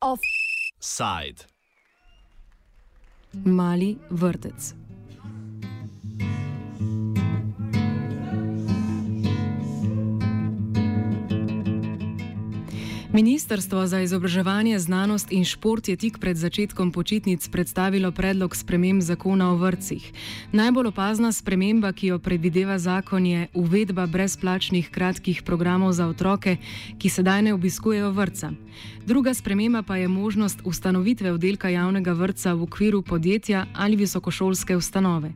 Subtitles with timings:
[0.00, 1.46] Offside.
[3.32, 4.74] Mali vrtec.
[13.12, 19.50] Ministrstvo za izobraževanje, znanost in šport je tik pred začetkom počitnic predstavilo predlog sprememb zakona
[19.52, 20.12] o vrtcih.
[20.52, 26.56] Najbolj opazna sprememba, ki jo predvideva zakon, je uvedba brezplačnih kratkih programov za otroke,
[26.98, 28.52] ki sedaj ne obiskujejo vrtca.
[29.06, 35.32] Druga sprememba pa je možnost ustanovitve oddelka javnega vrtca v okviru podjetja ali visokošolske ustanove.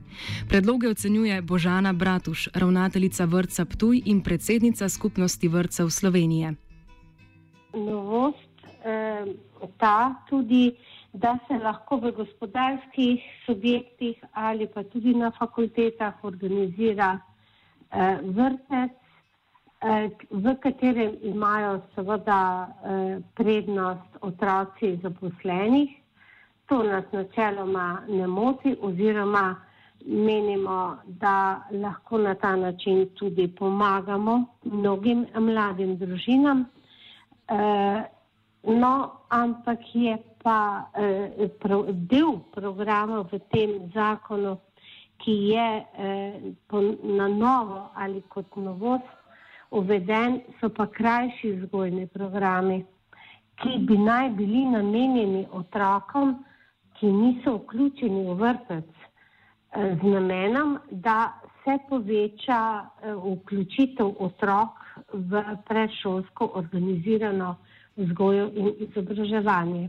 [0.48, 6.54] Predloge ocenjuje Božana Bratuš, ravnateljica vrtca Ptuj in predsednica skupnosti vrtcev Slovenije
[7.76, 8.48] novost
[8.84, 9.24] eh,
[9.78, 9.96] ta
[10.28, 10.76] tudi,
[11.12, 17.18] da se lahko v gospodarskih subjektih ali pa tudi na fakultetah organizira
[17.90, 18.90] eh, vrtec,
[19.80, 22.68] eh, v katerem imajo seveda eh,
[23.34, 25.90] prednost otroci zaposlenih.
[26.68, 29.54] To nas načeloma ne moti oziroma
[30.06, 31.36] menimo, da
[31.72, 36.64] lahko na ta način tudi pomagamo mnogim mladim družinam.
[37.48, 38.02] Uh,
[38.62, 44.58] no, ampak je pa uh, pro, del programa v tem zakonu,
[45.22, 46.34] ki je uh,
[46.66, 49.06] po, na novo ali kot novost
[49.70, 52.82] uveden, so pa krajši vzgojni programi,
[53.62, 56.42] ki bi naj bili namenjeni otrokom,
[56.98, 65.42] ki niso vključeni v vrtec, uh, z namenom, da se poveča uh, vključitev otrok v
[65.68, 67.56] predšolsko organizirano
[67.96, 69.88] vzgojo in izobraževanje.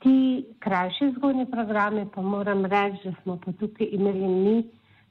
[0.00, 4.56] Ti krajši vzgojni programe pa moram reči, da smo pa tukaj imeli mi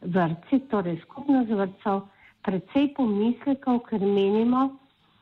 [0.01, 2.01] vrtci, torej skupnost vrtcev,
[2.41, 4.69] predvsej pomislekov, ker menimo,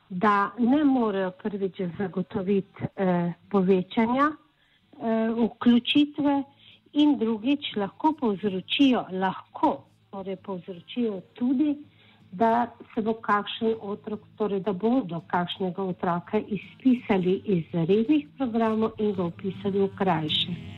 [0.09, 6.44] da ne morejo prvič zagotoviti eh, povečanja eh, vključitve
[6.94, 11.75] in drugič lahko povzročijo, lahko torej povzročijo tudi
[12.32, 19.14] da se bo kakšen otrok, torej da bodo kakšnega otroka izpisali iz rednih programov in
[19.14, 20.77] ga upisali v krajše.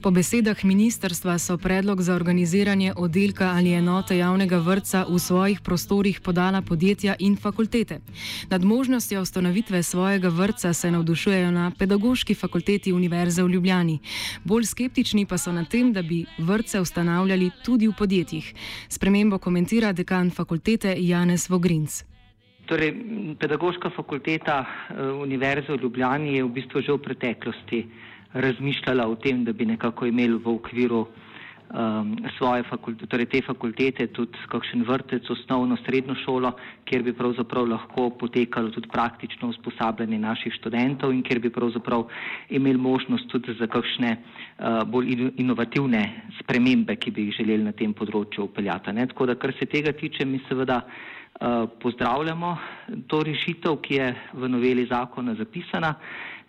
[0.00, 6.20] Po besedah ministrstva so predlog za organiziranje oddelka ali enote javnega vrtca v svojih prostorih
[6.20, 8.00] podala podjetja in fakultete.
[8.50, 13.98] Nad možnostjo ustanovitve svojega vrtca se navdušujejo na Pedagoški fakulteti Univerze v Ljubljani.
[14.44, 18.54] Bolj skeptični pa so nad tem, da bi vrtce ustanavljali tudi v podjetjih.
[18.88, 22.04] Spremembo komentira dekan fakultete Janez Vogrinc.
[22.66, 22.94] Torej,
[23.40, 27.86] pedagoška fakulteta eh, Univerze v Ljubljani je v bistvu že v preteklosti
[28.32, 31.06] razmišljala o tem, da bi nekako imeli v okviru
[31.70, 36.52] um, svoje fakultete, torej te fakultete, tudi kakšen vrtec, osnovno, srednjo šolo,
[36.84, 42.06] kjer bi pravzaprav lahko potekalo tudi praktično usposabljanje naših študentov in kjer bi pravzaprav
[42.50, 46.04] imeli možnost tudi za kakšne uh, bolj inovativne
[46.40, 48.92] spremembe, ki bi jih želeli na tem področju upeljati.
[48.92, 49.06] Ne?
[49.06, 52.56] Tako da, kar se tega tiče, mi seveda uh, pozdravljamo
[53.06, 55.94] to rešitev, ki je v noveli zakona zapisana.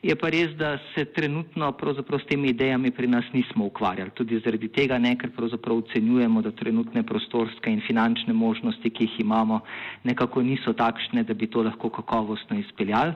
[0.01, 4.09] Je pa res, da se trenutno s temi idejami pri nas nismo ukvarjali.
[4.17, 9.19] Tudi zaradi tega ne, ker pravzaprav ocenjujemo, da trenutne prostorske in finančne možnosti, ki jih
[9.22, 9.61] imamo,
[10.03, 13.13] nekako niso takšne, da bi to lahko kakovostno izpeljali.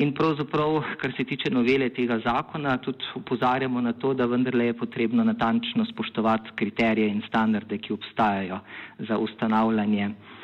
[0.00, 4.78] In pravzaprav, kar se tiče novele tega zakona, tudi upozarjamo na to, da vendarle je
[4.80, 8.58] potrebno natančno spoštovati kriterije in standarde, ki obstajajo
[8.98, 10.43] za ustanavljanje uh,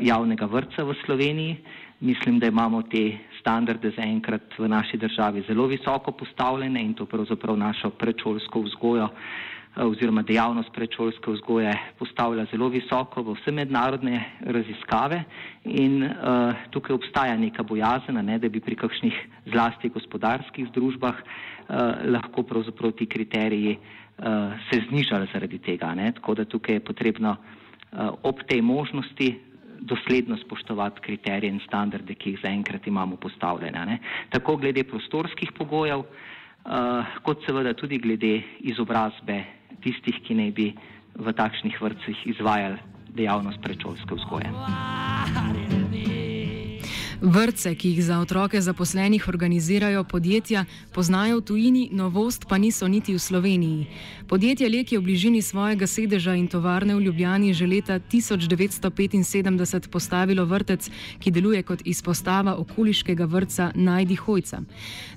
[0.00, 1.56] javnega vrca v Sloveniji.
[2.02, 7.56] Mislim, da imamo te standarde zaenkrat v naši državi zelo visoko postavljene in to pravzaprav
[7.56, 15.22] našo predšolsko vzgojo eh, oziroma dejavnost predšolske vzgoje postavlja zelo visoko v vse mednarodne raziskave
[15.64, 19.22] in uh, tukaj obstaja neka bojazena, ne, da bi pri kakšnih
[19.54, 25.94] zlasti gospodarskih združbah uh, lahko pravzaprav ti kriteriji uh, se znižali zaradi tega.
[25.94, 26.12] Ne.
[26.18, 29.51] Tako da tukaj je potrebno uh, ob tej možnosti
[29.82, 33.86] dosledno spoštovati kriterije in standarde, ki jih zaenkrat imamo postavljene.
[33.86, 33.98] Ne.
[34.30, 39.42] Tako glede prostorskih pogojev, uh, kot seveda tudi glede izobrazbe
[39.82, 40.72] tistih, ki naj bi
[41.18, 42.78] v takšnih vrtcih izvajali
[43.12, 45.71] dejavnost predšolske vzgoje.
[47.22, 53.14] Vrtce, ki jih za otroke zaposlenih organizirajo podjetja, poznajo v tujini, novost pa niso niti
[53.14, 53.86] v Sloveniji.
[54.26, 60.44] Podjetje Lek je v bližini svojega sedeža in tovarne v Ljubljani že leta 1975 postavilo
[60.44, 60.90] vrtec,
[61.22, 64.62] ki deluje kot izpostava okoliškega vrtca Najdi Hojca.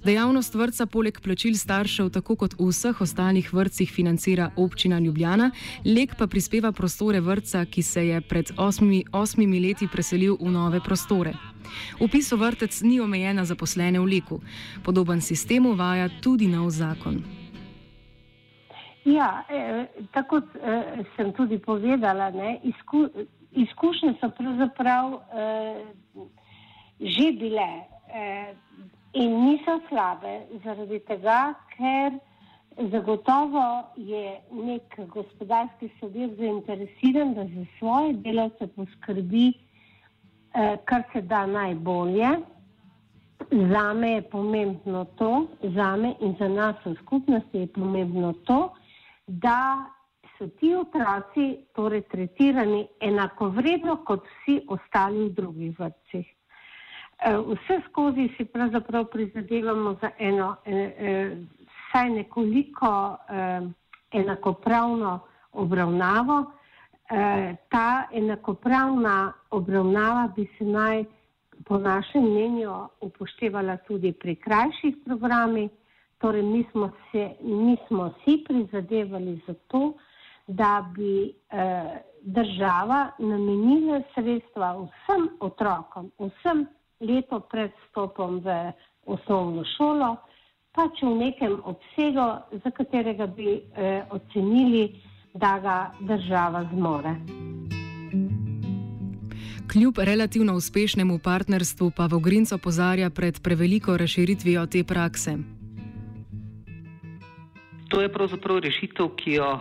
[0.05, 5.51] Dejavnost vrtca poleg plačil staršev, tako kot v vseh ostalih vrtcih, financira občina Ljubljana,
[5.85, 10.79] Lek pa prispeva prostore vrtca, ki se je pred osmimi, osmimi leti preselil v nove
[10.85, 11.54] prostore.
[11.99, 14.41] Upis v vrtec ni omejen na zaposlene v liku.
[14.83, 17.23] Podoben sistem uvaja tudi nov zakon.
[19.05, 23.05] Ja, eh, tako eh, sem tudi povedala, ne, izku,
[23.53, 25.83] izkušnje so pravzaprav eh,
[26.99, 27.69] že bile
[28.09, 28.55] eh,
[29.13, 32.17] in niso slabe, zaradi tega, ker
[32.91, 39.64] zagotovo je nek gospodarski subjekt zainteresiran, da za svoje delavce poskrbi Eh,
[40.85, 42.27] kar se da najbolje.
[43.51, 48.73] Za me je pomembno to, za me in za nas v skupnosti je pomembno to,
[49.27, 49.85] da
[50.37, 56.25] so ti otroci torej tretirani enakovredno kot vsi ostali v drugih vrtcih.
[56.25, 61.37] Eh, vse skozi si pravzaprav prizadevamo za eno, eh,
[61.91, 63.17] saj nekoliko
[64.11, 65.19] enakopravno
[65.51, 66.64] obravnavo, Eh,
[67.69, 71.03] ta enakopravna obravnava bi se naj
[71.65, 72.71] po našem mnenju
[73.01, 75.69] upoštevala tudi pri krajših programih.
[76.17, 79.93] Torej, mi smo, se, mi smo si prizadevali za to,
[80.47, 86.65] da bi eh, država namenila sredstva vsem otrokom, vsem
[86.99, 88.71] leto pred stopom v
[89.05, 90.15] osnovno šolo,
[90.71, 92.25] pač v nekem obsegu,
[92.63, 95.01] za katerega bi eh, ocenili,
[95.35, 97.15] da ga država zmore.
[99.71, 105.37] Kljub relativno uspešnemu partnerstvu pa Vogrinc opozarja pred preveliko razširitvijo te prakse.
[107.89, 109.59] To je pravzaprav rešitev, ki jo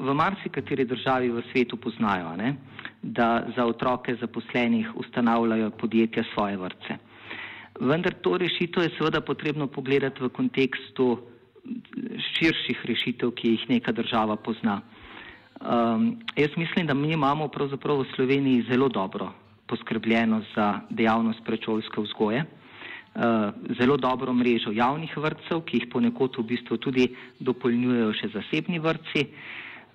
[0.00, 2.56] v marsikateri državi v svetu poznajo, ne?
[3.02, 6.96] da za otroke zaposlenih ustanavljajo podjetja svoje vrtce.
[7.80, 11.18] Vendar to rešitev je seveda potrebno pogledati v kontekstu
[12.32, 14.80] širših rešitev, ki jih neka država pozna.
[15.60, 19.32] Um, jaz mislim, da mi imamo pravzaprav v Sloveniji zelo dobro
[19.66, 23.22] poskrbljeno za dejavnost prečovske vzgoje, uh,
[23.80, 27.08] zelo dobro mrežo javnih vrtcev, ki jih ponekod v bistvu tudi
[27.40, 29.26] dopolnjujejo še zasebni vrtci.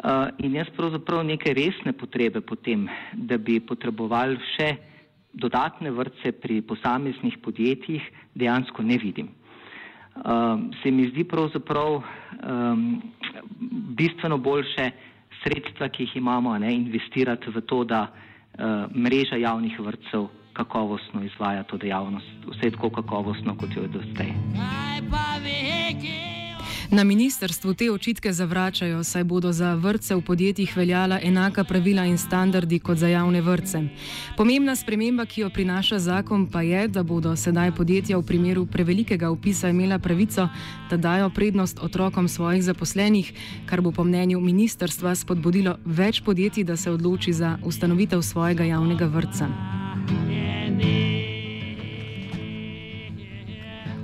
[0.01, 4.71] Uh, in jaz pravzaprav neke resne potrebe potem, da bi potrebovali še
[5.33, 8.01] dodatne vrtce pri posameznih podjetjih,
[8.35, 9.29] dejansko ne vidim.
[10.25, 13.01] Um, se mi zdi pravzaprav um,
[13.97, 14.91] bistveno boljše
[15.43, 21.63] sredstva, ki jih imamo, ne, investirati v to, da uh, mreža javnih vrtcev kakovostno izvaja
[21.63, 24.29] to dejavnost, vse tako kakovostno, kot jo je do zdaj.
[26.91, 32.17] Na ministrstvu te očitke zavračajo, saj bodo za vrtce v podjetjih veljala enaka pravila in
[32.17, 33.79] standardi kot za javne vrtce.
[34.37, 39.31] Pomembna sprememba, ki jo prinaša zakon, pa je, da bodo sedaj podjetja v primeru prevelikega
[39.31, 40.49] upisa imela pravico,
[40.89, 43.33] da dajo prednost otrokom svojih zaposlenih,
[43.65, 49.05] kar bo po mnenju ministrstva spodbudilo več podjetij, da se odloči za ustanovitev svojega javnega
[49.05, 49.47] vrtca.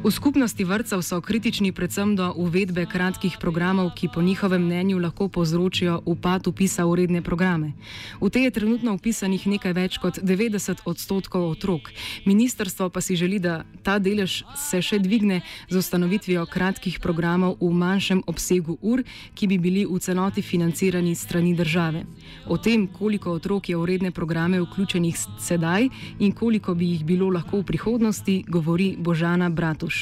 [0.08, 5.28] V skupnosti vrtcev so kritični predvsem do uvedbe kratkih programov, ki po njihovem mnenju lahko
[5.28, 7.76] povzročijo upad upisa v redne programe.
[8.22, 11.92] V te je trenutno upisanih nekaj več kot 90 odstotkov otrok.
[12.24, 17.68] Ministrstvo pa si želi, da ta delež se še dvigne z ustanovitvijo kratkih programov v
[17.76, 19.04] manjšem obsegu ur,
[19.36, 22.08] ki bi bili v celoti financirani strani države.
[22.48, 25.92] O tem, koliko otrok je v redne programe vključenih sedaj
[26.24, 29.97] in koliko bi jih bilo lahko v prihodnosti, govori Božana Bratuš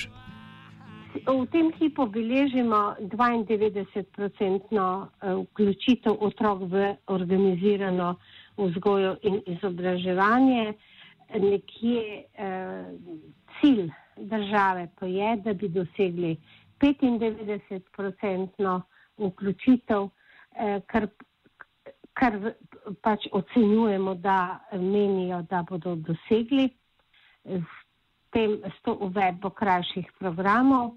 [1.34, 8.16] v tem hipu beležimo 92-odstotno eh, vključitev otrok v organizirano
[8.58, 10.74] vzgojo in izobraževanje.
[11.34, 12.86] Nekje eh,
[13.60, 16.38] cilj države pa je, da bi dosegli
[16.80, 18.82] 95-odstotno
[19.18, 20.10] vključitev,
[20.56, 21.08] eh, kar,
[22.14, 22.54] kar
[23.02, 26.70] pač ocenjujemo, da menijo, da bodo dosegli
[27.46, 27.64] s,
[28.30, 30.92] tem, s to uvedbo krajših programov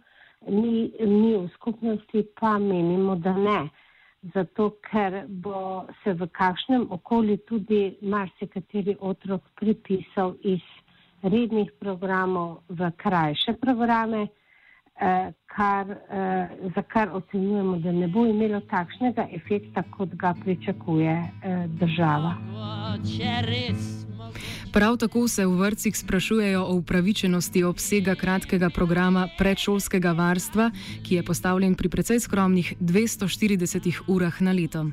[0.47, 3.69] mi, mi v skupnosti pa menimo, da ne.
[4.35, 10.65] Zato, ker bo se v kakšnem okolju tudi marsikateri otrok pripisal iz
[11.23, 14.27] rednih programov v krajše programe,
[15.01, 21.15] eh, kar, eh, za kar ocenjujemo, da ne bo imelo takšnega efekta, kot ga pričakuje
[21.15, 22.35] eh, država.
[24.79, 30.71] Prav tako se v vrcih sprašujejo o upravičenosti obsega kratkega programa predšolskega varstva,
[31.03, 34.85] ki je postavljen pri precej skromnih 240 urah na leto.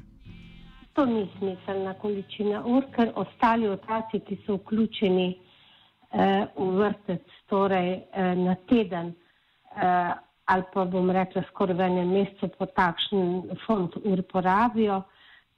[0.93, 7.91] To ni smiselna količina ur, ker ostali otroci, ki so vključeni eh, v vrtec, torej
[7.93, 10.13] eh, na teden eh,
[10.45, 15.03] ali pa bom rekla skoraj v enem mesecu po takšen fond ur porabijo,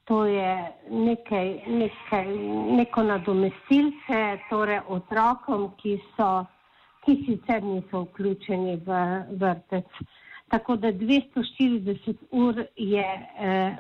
[0.08, 0.52] to je
[0.90, 2.28] nekaj, nekaj,
[2.80, 6.46] neko nadomestilce, torej otrokom, ki, so,
[7.04, 9.02] ki sicer niso vključeni v
[9.42, 10.00] vrtec.
[10.48, 13.06] Tako da 240 ur je
[13.40, 13.76] eh,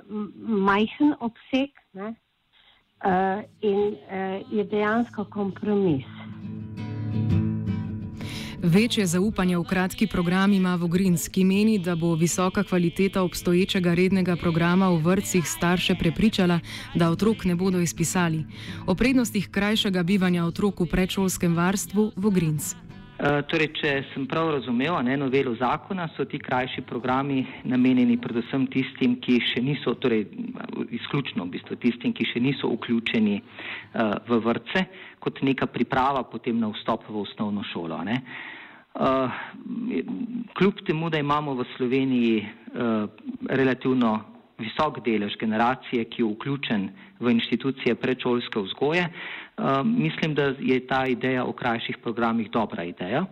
[0.68, 6.17] majhen obseg ne, eh, in eh, je dejansko kompromis.
[8.58, 14.36] Večje zaupanje v kratki program ima Vogrins, ki meni, da bo visoka kvaliteta obstoječega rednega
[14.36, 16.60] programa v vrtcih starše prepričala,
[16.96, 18.46] da otrok ne bodo izpisali.
[18.88, 22.87] O prednostih krajšega bivanja otrok v predšolskem varstvu Vogrins.
[23.18, 28.68] Uh, torej, če sem prav razumel, ne novelo zakona, so ti krajši programi namenjeni predvsem
[28.70, 30.28] tistim, ki še niso, torej
[30.94, 34.86] izključno v bistvu tistim, ki še niso vključeni uh, v vrtce,
[35.18, 37.98] kot neka priprava potem na vstop v osnovno šolo.
[38.06, 38.22] Ne.
[38.94, 39.34] Uh,
[40.54, 43.10] kljub temu, da imamo v Sloveniji uh,
[43.50, 50.80] relativno visok delež generacije, ki je vključen v inštitucije predšolske vzgoje, uh, mislim, da je
[50.88, 53.26] ta ideja o krajših programih dobra ideja,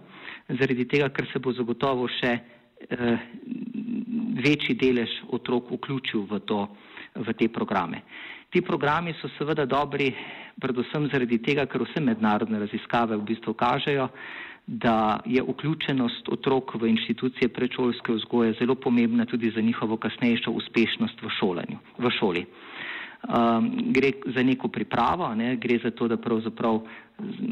[0.49, 3.17] zaradi tega, ker se bo zagotovo še uh,
[4.45, 6.67] večji delež otrok vključil v, to,
[7.15, 8.03] v te programe.
[8.53, 10.13] Ti programi so seveda dobri
[10.61, 14.07] predvsem zaradi tega, ker vse mednarodne raziskave v bistvu kažejo,
[14.67, 21.21] da je vključenost otrok v inštitucije predšolske vzgoje zelo pomembna tudi za njihovo kasnejšo uspešnost
[21.21, 22.45] v, šolanju, v šoli.
[23.25, 26.81] Um, gre za neko pripravo, ne, gre za to, da pravzaprav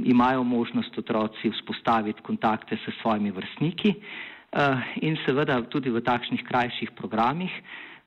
[0.05, 6.91] imajo možnost otroci vzpostaviti kontakte s svojimi vrstniki uh, in seveda tudi v takšnih krajših
[6.91, 7.50] programih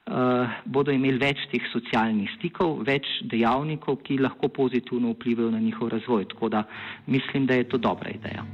[0.07, 5.91] uh, bodo imeli več teh socialnih stikov, več dejavnikov, ki lahko pozitivno vplivajo na njihov
[5.95, 6.29] razvoj.
[6.35, 6.63] Tako da
[7.07, 8.47] mislim, da je to dobra ideja.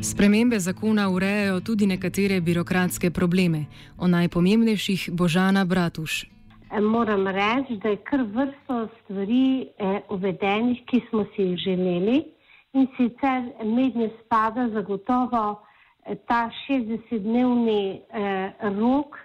[0.00, 3.64] Spremembe zakona urejajo tudi nekatere birokratske probleme.
[3.98, 6.24] O najpomembnejših Božana Bratuš.
[6.72, 12.24] E, moram reči, da je kar vrsto stvari eh, uvedenih, ki smo si jih želeli
[12.72, 15.62] in sicer mednje spada zagotovo
[16.04, 19.16] eh, ta 60-dnevni eh, rok,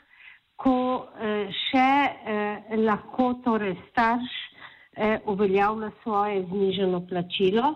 [0.55, 4.31] ko eh, še eh, lahko torej starš
[4.95, 7.75] eh, uveljavlja svoje zniženo plačilo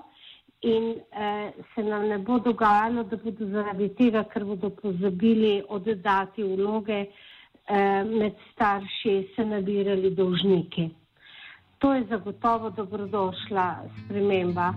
[0.65, 6.43] in eh, se nam ne bo dogajalo, da bodo zaradi tega, ker bodo pozabili oddati
[6.43, 10.89] vloge eh, med starši, se nabirali dolžniki.
[11.79, 13.67] To je zagotovo dobrodošla
[13.99, 14.73] sprememba.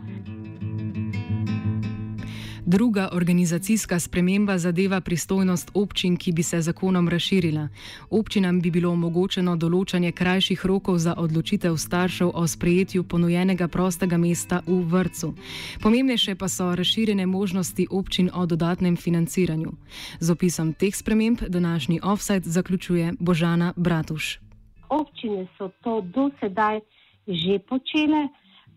[2.69, 7.69] Druga organizacijska sprememba zadeva pristojnost občin, ki bi se zakonom razširila.
[8.11, 14.61] Občinam bi bilo omogočeno določanje krajših rokov za odločitev staršev o sprejetju ponujenega prostega mesta
[14.67, 15.33] v vrtu.
[15.81, 19.73] Pomembnejše pa so razširjene možnosti občin o dodatnem financiranju.
[20.21, 24.41] Z opisom teh sprememb današnji offset zaključuje Božana Bratuš.
[24.89, 26.81] Občine so to do sedaj
[27.29, 28.29] že počele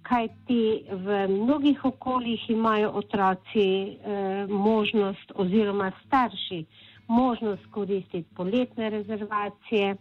[0.02, 6.66] kajti v mnogih okoljih imajo otroci eh, možnost oziroma starši
[7.08, 9.96] možnost koristiti poletne rezervacije,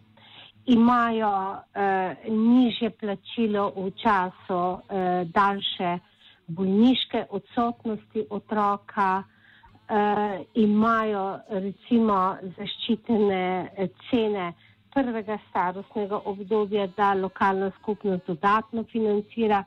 [0.65, 5.97] imajo eh, niže plačilo v času eh, daljše
[6.47, 12.19] bolniške odsotnosti otroka, eh, imajo recimo
[12.57, 13.69] zaščitene
[14.09, 14.53] cene
[14.93, 19.63] prvega starostnega obdobja, da lokalna skupnost dodatno financira.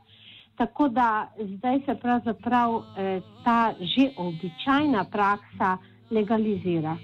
[0.56, 5.78] Tako da zdaj se pravzaprav eh, ta že običajna praksa
[6.11, 6.96] legalizira.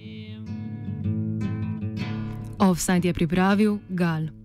[2.59, 4.40] Offside je pripravil Gal.